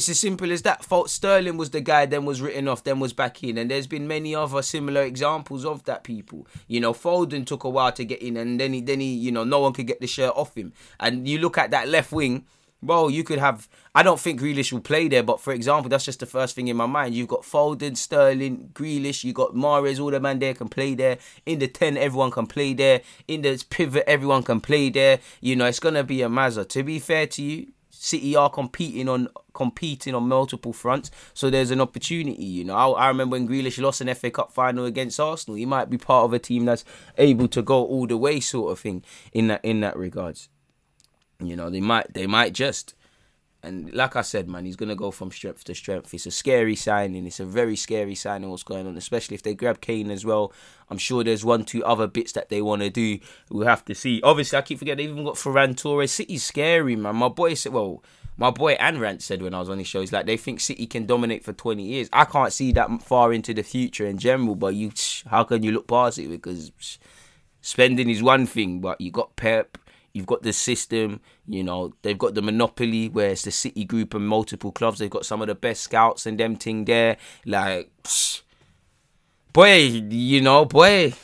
[0.00, 0.82] It's as simple as that.
[0.82, 3.86] Fault Sterling was the guy, then was written off, then was back in, and there's
[3.86, 6.04] been many other similar examples of that.
[6.04, 9.12] People, you know, Foden took a while to get in, and then he, then he,
[9.12, 10.72] you know, no one could get the shirt off him.
[11.00, 12.46] And you look at that left wing,
[12.80, 13.68] well, you could have.
[13.94, 16.68] I don't think Grealish will play there, but for example, that's just the first thing
[16.68, 17.14] in my mind.
[17.14, 19.22] You've got Foden, Sterling, Grealish.
[19.22, 20.00] You got Mahrez.
[20.00, 21.18] All the man there can play there.
[21.44, 23.02] In the ten, everyone can play there.
[23.28, 25.18] In the pivot, everyone can play there.
[25.42, 26.66] You know, it's gonna be a mazza.
[26.70, 31.70] To be fair to you, City are competing on competing on multiple fronts, so there's
[31.70, 32.42] an opportunity.
[32.42, 35.56] You know, I, I, remember when Grealish lost an FA Cup final against Arsenal.
[35.56, 36.82] He might be part of a team that's
[37.18, 39.04] able to go all the way, sort of thing.
[39.34, 40.48] In that in that regards,
[41.40, 42.94] you know, they might they might just
[43.62, 46.14] and like I said, man, he's gonna go from strength to strength.
[46.14, 47.26] It's a scary signing.
[47.26, 48.50] It's a very scary signing.
[48.50, 50.52] What's going on, especially if they grab Kane as well.
[50.88, 53.18] I'm sure there's one, two other bits that they want to do.
[53.50, 54.20] We'll have to see.
[54.22, 56.12] Obviously, I keep forgetting they even got Ferran Torres.
[56.12, 57.16] City's scary, man.
[57.16, 58.02] My boy said, well,
[58.40, 60.60] my boy and Anrant said when I was on his show, he's like they think
[60.60, 62.08] City can dominate for 20 years.
[62.10, 64.54] I can't see that far into the future in general.
[64.54, 64.92] But you,
[65.26, 66.28] how can you look past it?
[66.28, 66.72] Because
[67.60, 69.76] spending is one thing, but you got Pep
[70.12, 74.14] You've got the system, you know, they've got the monopoly where it's the City Group
[74.14, 74.98] and multiple clubs.
[74.98, 77.16] They've got some of the best scouts and them thing there.
[77.46, 78.42] Like, psh,
[79.52, 81.14] boy, you know, boy,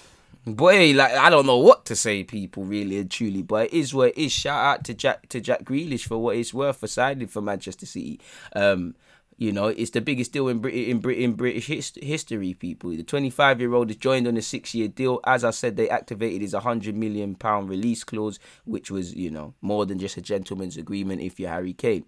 [0.46, 3.92] boy, like I don't know what to say, people, really and truly, but it is
[3.92, 4.32] what it is.
[4.32, 7.86] Shout out to Jack to Jack Grealish for what it's worth for signing for Manchester
[7.86, 8.20] City.
[8.54, 8.94] Um,
[9.38, 12.54] you know, it's the biggest deal in Brit- in, Brit- in British hist- history.
[12.54, 15.20] People, the 25 year old is joined on a six year deal.
[15.24, 19.54] As I said, they activated his 100 million pound release clause, which was you know
[19.60, 22.06] more than just a gentleman's agreement if you're Harry Kane.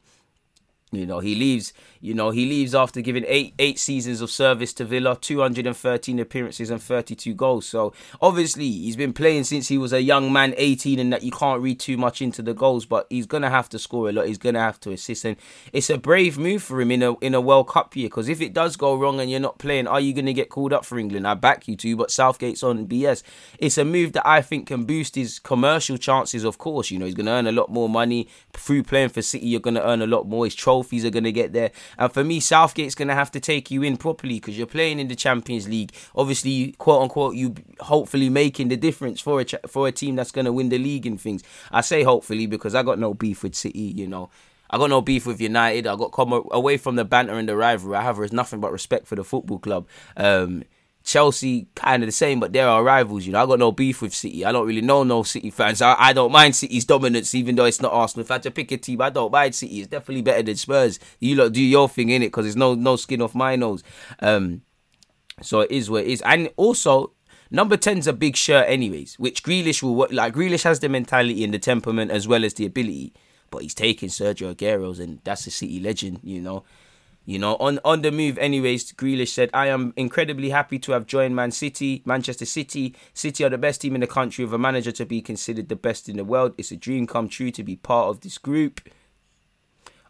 [0.91, 1.73] You know, he leaves.
[2.01, 6.71] You know, he leaves after giving eight eight seasons of service to Villa, 213 appearances
[6.71, 7.67] and 32 goals.
[7.67, 11.33] So obviously, he's been playing since he was a young man, 18, and that you
[11.33, 12.87] can't read too much into the goals.
[12.87, 14.27] But he's gonna have to score a lot.
[14.27, 15.37] He's gonna have to assist, and
[15.73, 18.09] it's a brave move for him in a in a World Cup year.
[18.09, 20.73] Because if it does go wrong and you're not playing, are you gonna get called
[20.73, 21.27] up for England?
[21.27, 23.23] I back you to, but Southgate's on BS.
[23.59, 26.45] It's a move that I think can boost his commercial chances.
[26.45, 29.49] Of course, you know he's gonna earn a lot more money through playing for City.
[29.49, 30.45] You're gonna earn a lot more.
[30.45, 31.71] His trophies are going to get there.
[31.99, 34.99] And for me, Southgate's going to have to take you in properly because you're playing
[34.99, 35.93] in the Champions League.
[36.15, 40.45] Obviously, quote unquote, you hopefully making the difference for a for a team that's going
[40.45, 41.43] to win the league and things.
[41.71, 43.93] I say hopefully because I got no beef with City.
[43.97, 44.31] You know,
[44.71, 45.87] I got no beef with United.
[45.87, 47.97] I got come away from the banter and the rivalry.
[47.97, 49.87] I have nothing but respect for the football club.
[50.17, 50.65] Um,
[51.09, 53.25] Chelsea kind of the same, but they're our rivals.
[53.25, 54.45] You know, I got no beef with City.
[54.45, 55.81] I don't really know no City fans.
[55.81, 58.25] I, I don't mind City's dominance, even though it's not Arsenal.
[58.25, 59.81] If I had to pick a team, I don't mind City.
[59.81, 61.01] It's definitely better than Spurs.
[61.19, 63.83] You lot do your thing in it because there's no no skin off my nose.
[64.21, 64.61] Um,
[65.41, 67.15] so it is what it is, and also
[67.51, 70.13] Number 10's a big shirt, anyways, which Grealish will work.
[70.13, 73.15] Like, Grealish has the mentality and the temperament as well as the ability,
[73.51, 76.65] but he's taking Sergio Aguero's, and that's a City legend, you know.
[77.29, 81.05] You know, on, on the move, anyways, Grealish said, I am incredibly happy to have
[81.05, 82.97] joined Man City, Manchester City.
[83.13, 85.77] City are the best team in the country with a manager to be considered the
[85.77, 86.55] best in the world.
[86.57, 88.81] It's a dream come true to be part of this group.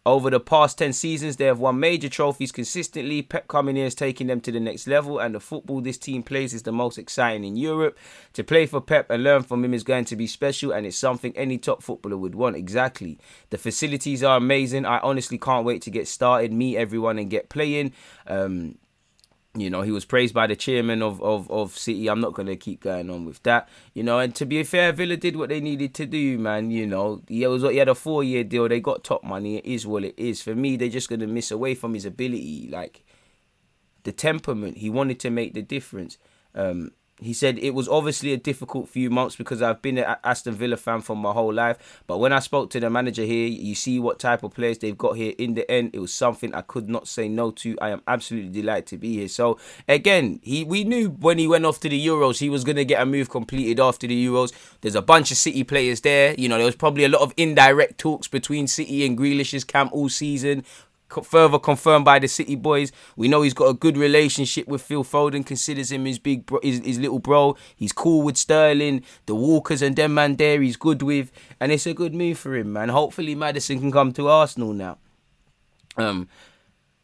[0.09, 3.21] Over the past 10 seasons, they have won major trophies consistently.
[3.21, 6.23] Pep coming here is taking them to the next level, and the football this team
[6.23, 7.99] plays is the most exciting in Europe.
[8.33, 10.97] To play for Pep and learn from him is going to be special, and it's
[10.97, 12.57] something any top footballer would want.
[12.57, 13.19] Exactly.
[13.51, 14.87] The facilities are amazing.
[14.87, 17.93] I honestly can't wait to get started, meet everyone, and get playing.
[18.27, 18.79] Um,
[19.55, 22.09] you know, he was praised by the chairman of, of, of City.
[22.09, 23.69] I'm not going to keep going on with that.
[23.95, 26.71] You know, and to be fair, Villa did what they needed to do, man.
[26.71, 28.69] You know, he, was, he had a four year deal.
[28.69, 29.57] They got top money.
[29.57, 30.43] It is what it is.
[30.43, 32.69] For me, they're just going to miss away from his ability.
[32.71, 33.05] Like,
[34.05, 34.79] the temperament.
[34.79, 36.19] He wanted to make the difference.
[36.55, 40.55] Um, he said it was obviously a difficult few months because I've been an Aston
[40.55, 42.03] Villa fan for my whole life.
[42.07, 44.97] But when I spoke to the manager here, you see what type of players they've
[44.97, 45.35] got here.
[45.39, 47.77] In the end, it was something I could not say no to.
[47.81, 49.29] I am absolutely delighted to be here.
[49.29, 52.85] So again, he we knew when he went off to the Euros, he was gonna
[52.85, 54.53] get a move completed after the Euros.
[54.81, 56.35] There's a bunch of City players there.
[56.39, 59.93] You know, there was probably a lot of indirect talks between City and Grealish's camp
[59.93, 60.65] all season
[61.23, 62.93] further confirmed by the City boys.
[63.17, 66.61] We know he's got a good relationship with Phil Foden, considers him his big bro,
[66.63, 67.57] his, his little bro.
[67.77, 71.33] He's cool with Sterling, the Walkers and them man there he's good with.
[71.61, 72.89] And it's a good move for him, man.
[72.91, 74.99] Hopefully Madison can come to Arsenal now.
[75.97, 76.29] Um,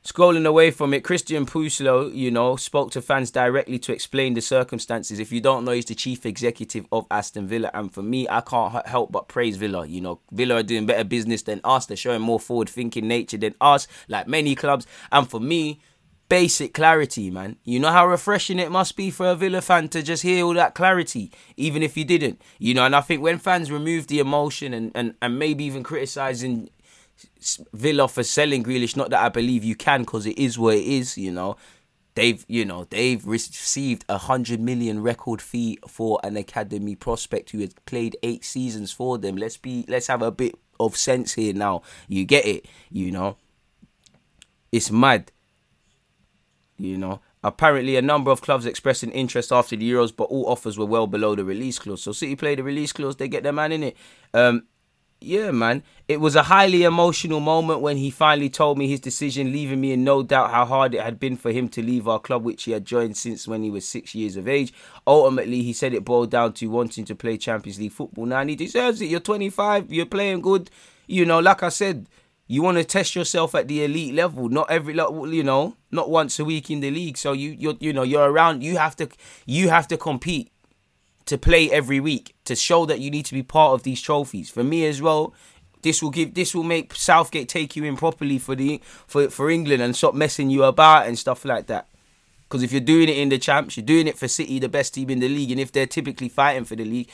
[0.07, 4.43] Scrolling away from it, Christian Purslow, you know, spoke to fans directly to explain the
[4.43, 5.19] circumstances.
[5.19, 7.71] If you don't know, he's the chief executive of Aston Villa.
[7.73, 9.87] And for me, I can't help but praise Villa.
[9.87, 11.87] You know, Villa are doing better business than us.
[11.87, 14.87] They're showing more forward thinking nature than us, like many clubs.
[15.11, 15.81] And for me,
[16.29, 17.57] basic clarity, man.
[17.65, 20.53] You know how refreshing it must be for a Villa fan to just hear all
[20.53, 22.43] that clarity, even if you didn't.
[22.59, 25.83] You know, and I think when fans remove the emotion and, and, and maybe even
[25.83, 26.69] criticizing
[27.73, 28.97] Villa for selling Grealish.
[28.97, 31.19] Not that I believe you can, because it is what it is.
[31.19, 31.57] You know,
[32.15, 37.59] they've you know they've received a hundred million record fee for an academy prospect who
[37.61, 39.37] has played eight seasons for them.
[39.37, 41.83] Let's be let's have a bit of sense here now.
[42.09, 42.67] You get it?
[42.91, 43.37] You know,
[44.73, 45.31] it's mad.
[46.77, 50.47] You know, apparently a number of clubs expressed an interest after the Euros, but all
[50.49, 52.03] offers were well below the release clause.
[52.03, 53.97] So City play the release clause, they get their man in it.
[54.33, 54.65] Um,
[55.21, 55.83] yeah, man.
[56.07, 59.93] It was a highly emotional moment when he finally told me his decision, leaving me
[59.93, 62.65] in no doubt how hard it had been for him to leave our club, which
[62.65, 64.73] he had joined since when he was six years of age.
[65.07, 68.27] Ultimately, he said it boiled down to wanting to play Champions League football.
[68.27, 69.07] Now, and he deserves it.
[69.07, 70.71] You're 25, you're playing good.
[71.07, 72.07] You know, like I said,
[72.47, 74.49] you want to test yourself at the elite level.
[74.51, 77.17] Not every, you know, not once a week in the league.
[77.17, 78.63] So you, you, you know, you're around.
[78.63, 79.09] You have to,
[79.47, 80.51] you have to compete
[81.27, 84.51] to play every week to show that you need to be part of these trophies.
[84.51, 85.35] For me as well,
[85.83, 89.51] this will give this will make Southgate take you in properly for the for for
[89.51, 91.87] England and stop messing you about and stuff like that.
[92.43, 94.95] Because if you're doing it in the champs, you're doing it for City, the best
[94.95, 97.11] team in the league, and if they're typically fighting for the league,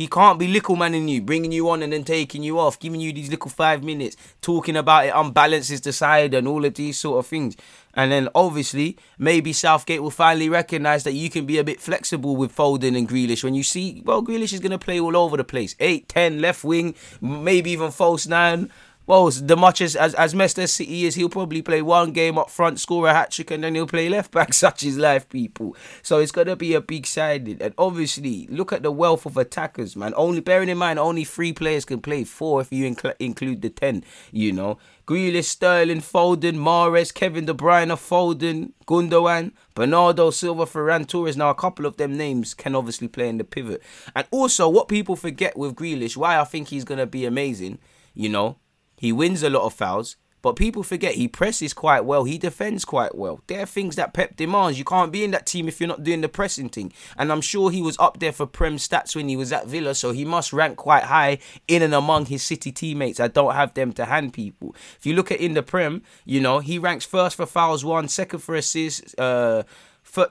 [0.00, 3.02] he can't be little manning you, bringing you on and then taking you off, giving
[3.02, 6.98] you these little five minutes, talking about it unbalances the side and all of these
[6.98, 7.54] sort of things.
[7.92, 12.34] And then obviously, maybe Southgate will finally recognise that you can be a bit flexible
[12.34, 13.44] with Foden and Grealish.
[13.44, 15.76] When you see, well, Grealish is going to play all over the place.
[15.78, 18.70] 8, 10, left wing, maybe even false 9
[19.10, 22.38] well, the much as, as as messed as City is, he'll probably play one game
[22.38, 24.54] up front, score a hat trick, and then he'll play left back.
[24.60, 25.74] Such is life, people.
[26.00, 27.60] So it's gonna be a big sided.
[27.60, 30.14] And obviously, look at the wealth of attackers, man.
[30.16, 33.70] Only bearing in mind, only three players can play four if you inc- include the
[33.70, 34.04] ten.
[34.30, 41.36] You know, Grealish, Sterling, Foden, Mahrez, Kevin De Bruyne, Foden, Gundogan, Bernardo Silva, Ferran Torres.
[41.36, 43.82] Now, a couple of them names can obviously play in the pivot.
[44.14, 47.80] And also, what people forget with Grealish, why I think he's gonna be amazing.
[48.14, 48.56] You know,
[49.00, 52.24] he wins a lot of fouls, But people forget he presses quite well.
[52.24, 53.40] He defends quite well.
[53.46, 54.78] There are things that Pep demands.
[54.78, 56.92] You can't be in that team if you're not doing the pressing thing.
[57.16, 59.94] And I'm sure he was up there for Prem stats when he was at Villa,
[59.94, 63.20] so he must rank quite high in and among his City teammates.
[63.20, 64.74] I don't have them to hand people.
[64.98, 68.08] If you look at in the Prem, you know he ranks first for fouls won,
[68.08, 69.14] second for assists.
[69.18, 69.62] Uh,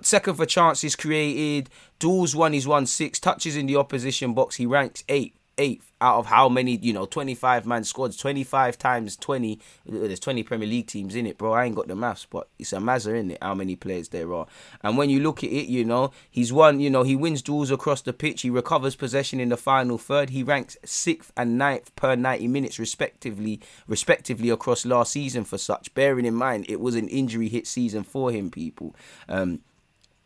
[0.01, 2.53] second for chances created, duels won.
[2.53, 4.57] He's won six touches in the opposition box.
[4.57, 9.17] He ranks eight eighth out of how many, you know, 25 man squads, 25 times
[9.17, 9.59] 20.
[9.85, 11.51] There's 20 Premier League teams in it, bro.
[11.53, 14.33] I ain't got the maths, but it's a mazza in it, how many players there
[14.33, 14.47] are.
[14.81, 17.69] And when you look at it, you know, he's won, you know, he wins duels
[17.69, 18.41] across the pitch.
[18.41, 20.29] He recovers possession in the final third.
[20.29, 25.93] He ranks sixth and ninth per 90 minutes, respectively, respectively across last season for such.
[25.93, 28.95] Bearing in mind, it was an injury hit season for him, people.
[29.27, 29.59] Um,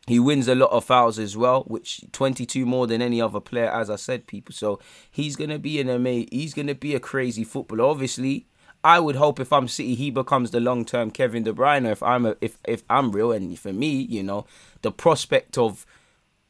[0.08, 3.70] he wins a lot of fouls as well, which 22 more than any other player,
[3.70, 4.54] as I said, people.
[4.54, 6.30] So he's gonna be an amazing.
[6.32, 7.86] He's gonna be a crazy footballer.
[7.86, 8.46] Obviously,
[8.84, 11.90] I would hope if I'm City, he becomes the long term Kevin De Bruyne.
[11.90, 14.46] If I'm a, if if I'm real, and for me, you know,
[14.82, 15.86] the prospect of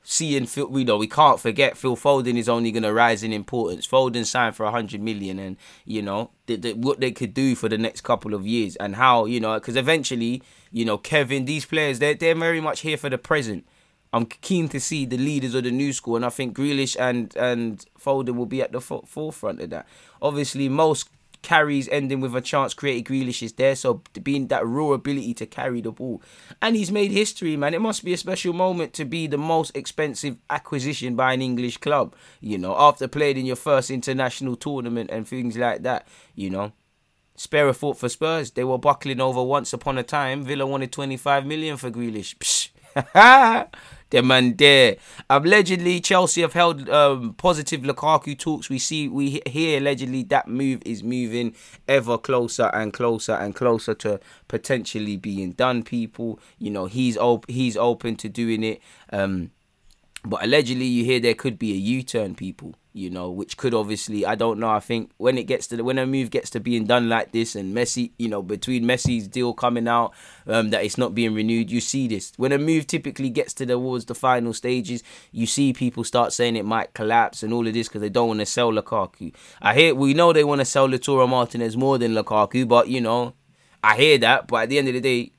[0.03, 3.31] seeing Phil, we know we can't forget Phil Foden is only going to rise in
[3.31, 3.87] importance.
[3.87, 7.53] Foden signed for a hundred million, and you know the, the, what they could do
[7.53, 10.41] for the next couple of years, and how you know because eventually
[10.73, 13.65] you know Kevin, these players they're they're very much here for the present.
[14.11, 17.33] I'm keen to see the leaders of the new school, and I think Grealish and
[17.37, 19.87] and Foden will be at the forefront of that.
[20.21, 21.09] Obviously, most
[21.43, 23.75] carries ending with a chance created Grealish is there.
[23.75, 26.23] So being that raw ability to carry the ball.
[26.61, 27.75] And he's made history, man.
[27.75, 31.77] It must be a special moment to be the most expensive acquisition by an English
[31.77, 36.49] club, you know, after playing in your first international tournament and things like that, you
[36.49, 36.71] know.
[37.35, 38.51] Spare a thought for Spurs.
[38.51, 40.43] They were buckling over once upon a time.
[40.43, 42.69] Villa wanted 25 million for Grealish.
[44.13, 44.97] the man there.
[45.29, 48.69] Allegedly, Chelsea have held um, positive Lukaku talks.
[48.69, 51.55] We see, we hear allegedly that move is moving
[51.87, 55.81] ever closer and closer and closer to potentially being done.
[55.83, 58.81] People, you know, he's op- he's open to doing it.
[59.11, 59.49] Um,
[60.23, 62.35] but allegedly, you hear there could be a U-turn.
[62.35, 64.69] People, you know, which could obviously, I don't know.
[64.69, 67.31] I think when it gets to the, when a move gets to being done like
[67.31, 70.13] this, and Messi, you know, between Messi's deal coming out,
[70.47, 72.33] um, that it's not being renewed, you see this.
[72.37, 76.31] When a move typically gets to the towards the final stages, you see people start
[76.31, 79.33] saying it might collapse and all of this because they don't want to sell Lukaku.
[79.61, 83.01] I hear we know they want to sell Lautaro Martinez more than Lukaku, but you
[83.01, 83.33] know,
[83.83, 84.47] I hear that.
[84.47, 85.32] But at the end of the day,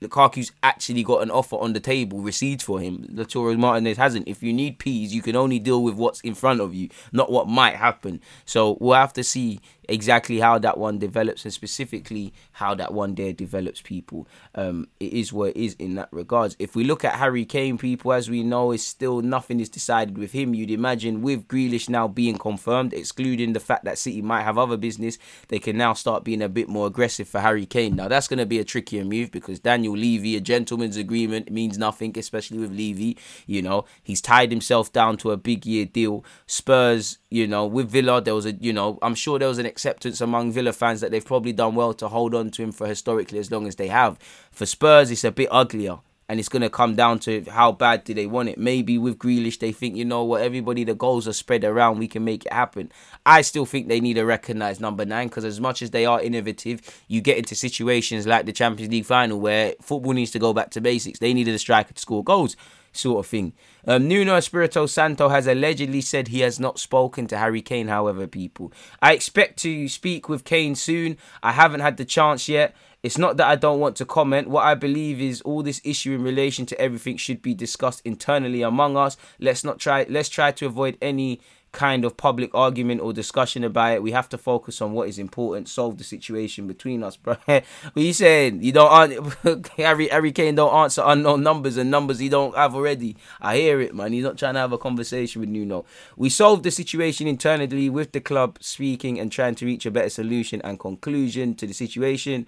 [0.00, 3.06] Lukaku's actually got an offer on the table received for him.
[3.12, 4.28] Lautaro Martinez hasn't.
[4.28, 7.30] If you need peas, you can only deal with what's in front of you, not
[7.30, 8.20] what might happen.
[8.44, 13.14] So we'll have to see exactly how that one develops and specifically how that one
[13.14, 14.26] there develops people.
[14.54, 16.56] Um, it is what it is in that regards.
[16.58, 20.18] If we look at Harry Kane, people, as we know, is still nothing is decided
[20.18, 20.54] with him.
[20.54, 24.76] You'd imagine with Grealish now being confirmed, excluding the fact that City might have other
[24.76, 25.18] business,
[25.48, 27.96] they can now start being a bit more aggressive for Harry Kane.
[27.96, 31.78] Now that's going to be a trickier move because Daniel Levy, a gentleman's agreement means
[31.78, 33.16] nothing, especially with Levy.
[33.46, 36.24] You know, he's tied himself down to a big year deal.
[36.46, 39.66] Spurs, you know, with Villa, there was a, you know, I'm sure there was an
[39.76, 42.86] acceptance among Villa fans that they've probably done well to hold on to him for
[42.86, 44.18] historically as long as they have.
[44.50, 45.98] For Spurs, it's a bit uglier.
[46.28, 48.58] And it's going to come down to how bad do they want it.
[48.58, 52.08] Maybe with Grealish, they think, you know what, everybody, the goals are spread around, we
[52.08, 52.90] can make it happen.
[53.24, 56.20] I still think they need a recognised number nine because, as much as they are
[56.20, 60.52] innovative, you get into situations like the Champions League final where football needs to go
[60.52, 61.20] back to basics.
[61.20, 62.56] They needed a striker to score goals
[62.96, 63.52] sort of thing.
[63.86, 68.26] Um, Nuno Espirito Santo has allegedly said he has not spoken to Harry Kane, however,
[68.26, 68.72] people.
[69.00, 71.18] I expect to speak with Kane soon.
[71.42, 72.74] I haven't had the chance yet.
[73.02, 74.48] It's not that I don't want to comment.
[74.48, 78.62] What I believe is all this issue in relation to everything should be discussed internally
[78.62, 79.16] among us.
[79.38, 81.40] Let's not try let's try to avoid any
[81.76, 84.02] kind of public argument or discussion about it.
[84.02, 87.36] We have to focus on what is important, solve the situation between us, bro.
[87.44, 87.62] what
[87.94, 88.62] you saying?
[88.62, 93.14] You don't Harry Harry Kane don't answer unknown numbers and numbers he don't have already.
[93.42, 94.14] I hear it, man.
[94.14, 95.84] He's not trying to have a conversation with Nuno.
[96.16, 100.08] We solved the situation internally with the club speaking and trying to reach a better
[100.08, 102.46] solution and conclusion to the situation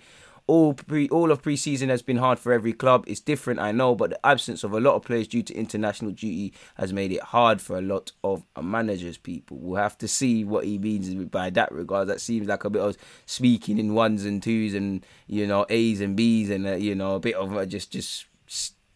[0.49, 3.05] all pre all of preseason has been hard for every club.
[3.07, 6.11] It's different, I know, but the absence of a lot of players due to international
[6.11, 9.19] duty has made it hard for a lot of managers.
[9.19, 12.09] People we'll have to see what he means by that regard.
[12.09, 16.01] That seems like a bit of speaking in ones and twos and you know A's
[16.01, 18.25] and B's and uh, you know a bit of uh, just just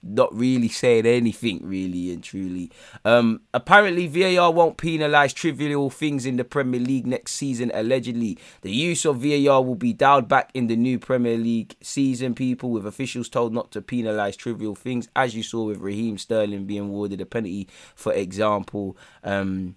[0.03, 2.71] not really saying anything really and truly.
[3.05, 7.71] Um, apparently, VAR won't penalise trivial things in the Premier League next season.
[7.73, 12.35] Allegedly, the use of VAR will be dialed back in the new Premier League season.
[12.35, 16.67] People with officials told not to penalise trivial things, as you saw with Raheem Sterling
[16.67, 18.97] being awarded a penalty, for example.
[19.23, 19.77] Um,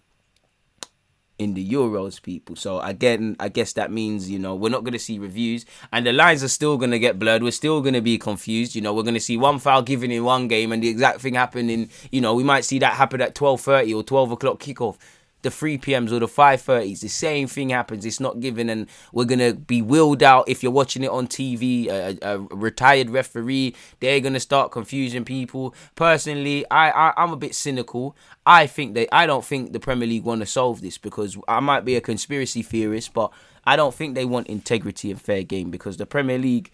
[1.38, 2.56] in the Euros, people.
[2.56, 6.06] So again, I guess that means you know we're not going to see reviews, and
[6.06, 7.44] the lines are still going to get blurred.
[7.44, 8.76] We're still going to be confused.
[8.76, 11.22] You know, we're going to see one foul given in one game, and the exact
[11.22, 11.90] thing happening.
[12.12, 14.98] You know, we might see that happen at twelve thirty or twelve o'clock kickoff
[15.46, 17.02] the 3 p.m.s or the 5.30s.
[17.02, 18.04] The same thing happens.
[18.04, 21.28] It's not given, and we're going to be willed out if you're watching it on
[21.28, 21.88] TV.
[21.88, 25.76] A, a, retired referee, they're going to start confusing people.
[25.96, 28.18] Personally, I, I, I'm a bit cynical.
[28.46, 31.60] I think they, I don't think the Premier League want to solve this because I
[31.60, 33.32] might be a conspiracy theorist, but
[33.66, 36.72] I don't think they want integrity and fair game because the Premier League.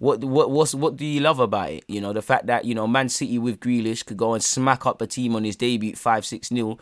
[0.00, 1.84] What what what's what do you love about it?
[1.86, 4.84] You know the fact that you know Man City with Grealish could go and smack
[4.84, 6.78] up a team on his debut five six 0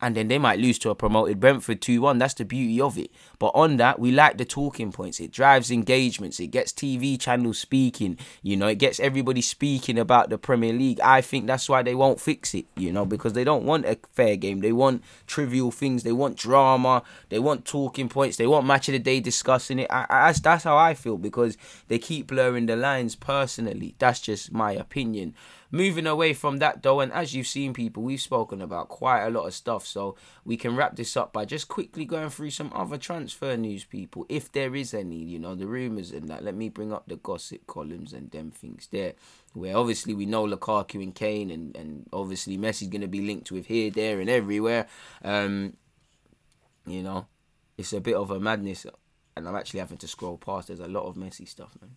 [0.00, 2.18] and then they might lose to a promoted Brentford 2 1.
[2.18, 3.10] That's the beauty of it.
[3.38, 5.20] But on that, we like the talking points.
[5.20, 10.30] It drives engagements, it gets TV channels speaking, you know, it gets everybody speaking about
[10.30, 11.00] the Premier League.
[11.00, 13.98] I think that's why they won't fix it, you know, because they don't want a
[14.12, 14.60] fair game.
[14.60, 18.92] They want trivial things, they want drama, they want talking points, they want match of
[18.92, 19.90] the day discussing it.
[19.90, 21.56] I, I, that's, that's how I feel because
[21.88, 23.94] they keep blurring the lines personally.
[23.98, 25.34] That's just my opinion.
[25.72, 29.30] Moving away from that though, and as you've seen, people, we've spoken about quite a
[29.30, 32.72] lot of stuff, so we can wrap this up by just quickly going through some
[32.74, 36.42] other transfer news, people, if there is any, you know, the rumours and that.
[36.42, 39.14] Let me bring up the gossip columns and them things there,
[39.52, 43.52] where obviously we know Lukaku and Kane, and, and obviously Messi's going to be linked
[43.52, 44.88] with here, there, and everywhere.
[45.22, 45.76] Um,
[46.84, 47.28] you know,
[47.78, 48.86] it's a bit of a madness,
[49.36, 50.66] and I'm actually having to scroll past.
[50.66, 51.92] There's a lot of messy stuff, man.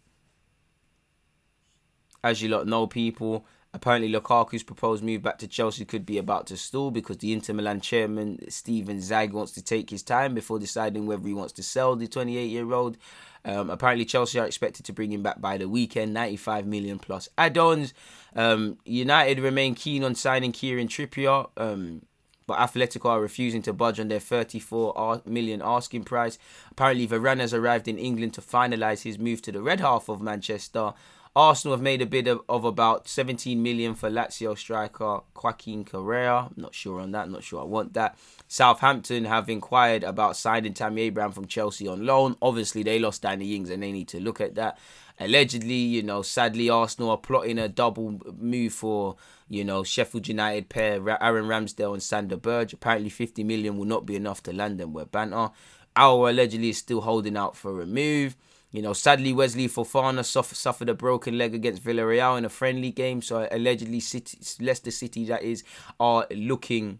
[2.24, 3.45] As you lot know, people,
[3.76, 7.53] Apparently, Lukaku's proposed move back to Chelsea could be about to stall because the Inter
[7.53, 11.63] Milan chairman Steven Zhang wants to take his time before deciding whether he wants to
[11.63, 12.97] sell the 28-year-old.
[13.45, 17.28] Um, apparently, Chelsea are expected to bring him back by the weekend, 95 million plus
[17.36, 17.95] add-ons.
[18.36, 21.49] Um, United remain keen on signing Kieran Trippier.
[21.57, 22.03] Um,
[22.45, 26.38] but Atletico are refusing to budge on their 34 million asking price.
[26.71, 30.21] Apparently, Varane has arrived in England to finalise his move to the red half of
[30.21, 30.93] Manchester.
[31.36, 36.50] Arsenal have made a bid of, of about 17 million for Lazio striker Joaquin Correa.
[36.50, 37.28] I'm not sure on that.
[37.28, 38.18] Not sure I want that.
[38.48, 42.36] Southampton have inquired about signing Tammy Abraham from Chelsea on loan.
[42.40, 44.78] Obviously, they lost Danny Ings and they need to look at that.
[45.20, 49.16] Allegedly, you know, sadly, Arsenal are plotting a double move for,
[49.50, 52.74] you know, Sheffield United pair Aaron Ramsdale and Sander Berge.
[52.74, 54.94] Apparently, 50 million will not be enough to land them.
[54.94, 55.50] Where banter.
[55.96, 58.36] Our allegedly is still holding out for a move.
[58.74, 63.21] You know, sadly, Wesley Fofana suffered a broken leg against Villarreal in a friendly game.
[63.21, 65.63] So allegedly, City, Leicester City, that is,
[65.99, 66.97] are looking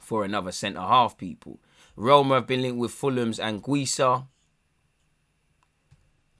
[0.00, 1.18] for another centre half.
[1.18, 1.60] People,
[1.96, 4.26] Roma have been linked with Fulham's Anguissa.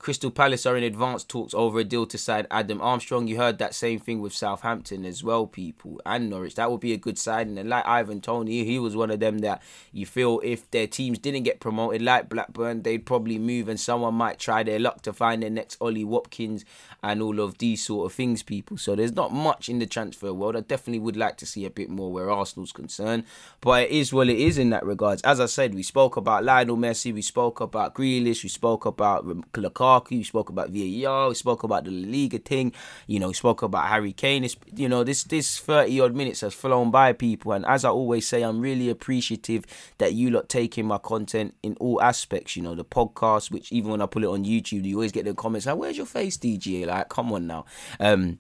[0.01, 3.29] Crystal Palace are in advanced talks over a deal to sign Adam Armstrong.
[3.29, 6.55] You heard that same thing with Southampton as well, people, and Norwich.
[6.55, 7.59] That would be a good signing.
[7.59, 9.61] And like Ivan Toney, he was one of them that
[9.93, 14.15] you feel if their teams didn't get promoted, like Blackburn, they'd probably move and someone
[14.15, 16.65] might try their luck to find their next Ollie Watkins
[17.03, 18.79] and all of these sort of things, people.
[18.79, 20.57] So there's not much in the transfer world.
[20.57, 23.25] I definitely would like to see a bit more where Arsenal's concerned,
[23.61, 25.21] but it is what it is in that regards.
[25.25, 29.27] As I said, we spoke about Lionel Messi, we spoke about Grealish, we spoke about
[29.27, 29.90] Lukaku.
[29.91, 32.73] Lukaku, we spoke about VAR, we spoke about the Liga thing,
[33.07, 34.45] you know, we spoke about Harry Kane.
[34.45, 37.53] It's, you know, this this 30 odd minutes has flown by people.
[37.53, 39.65] And as I always say, I'm really appreciative
[39.99, 43.91] that you lot taking my content in all aspects, you know, the podcast, which even
[43.91, 46.37] when I put it on YouTube, you always get the comments like, where's your face,
[46.37, 47.65] DGA?" Like, come on now.
[47.99, 48.39] Um,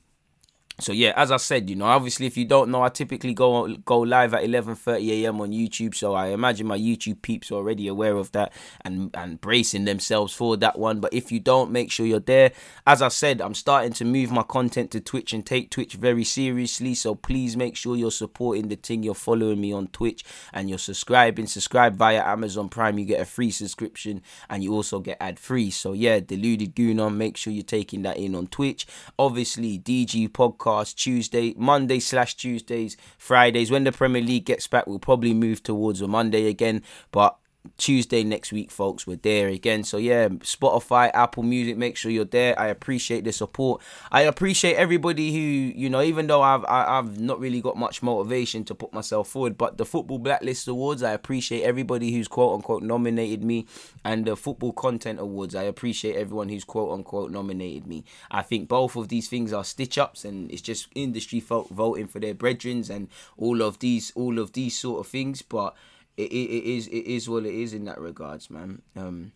[0.81, 3.76] so yeah, as I said, you know, obviously if you don't know, I typically go
[3.85, 5.41] go live at 11:30 a.m.
[5.41, 5.95] on YouTube.
[5.95, 8.53] So I imagine my YouTube peeps are already aware of that
[8.85, 11.01] and and bracing themselves for that one.
[11.01, 12.53] But if you don't, make sure you're there.
[12.87, 16.24] As I said, I'm starting to move my content to Twitch and take Twitch very
[16.24, 16.95] seriously.
[16.95, 19.03] So please make sure you're supporting the thing.
[19.03, 21.47] You're following me on Twitch and you're subscribing.
[21.47, 22.99] Subscribe via Amazon Prime.
[22.99, 25.70] You get a free subscription and you also get ad free.
[25.70, 27.14] So yeah, deluded Gooner.
[27.14, 28.87] Make sure you're taking that in on Twitch.
[29.18, 33.71] Obviously, DG podcast podcast Tuesday, Monday slash Tuesdays, Fridays.
[33.71, 36.83] When the Premier League gets back, we'll probably move towards a Monday again.
[37.11, 37.37] But
[37.77, 39.07] Tuesday next week, folks.
[39.07, 39.85] We're there again.
[39.85, 42.59] So yeah, Spotify, Apple Music, make sure you're there.
[42.59, 43.83] I appreciate the support.
[44.11, 47.61] I appreciate everybody who, you know, even though I've I, have i have not really
[47.61, 52.13] got much motivation to put myself forward, but the Football Blacklist Awards, I appreciate everybody
[52.13, 53.67] who's quote unquote nominated me,
[54.05, 58.05] and the Football Content Awards, I appreciate everyone who's quote unquote nominated me.
[58.31, 62.07] I think both of these things are stitch ups, and it's just industry folk voting
[62.07, 65.75] for their brethrens and all of these all of these sort of things, but
[66.17, 68.83] it, it, it is it is what it is in that regards, man.
[68.97, 69.33] Um,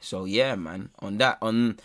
[0.00, 0.90] so yeah, man.
[1.00, 1.78] On that on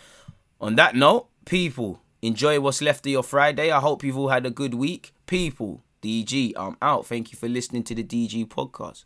[0.60, 3.70] on that note, people enjoy what's left of your Friday.
[3.70, 5.82] I hope you've all had a good week, people.
[6.02, 7.06] DG, I'm out.
[7.06, 9.04] Thank you for listening to the DG podcast.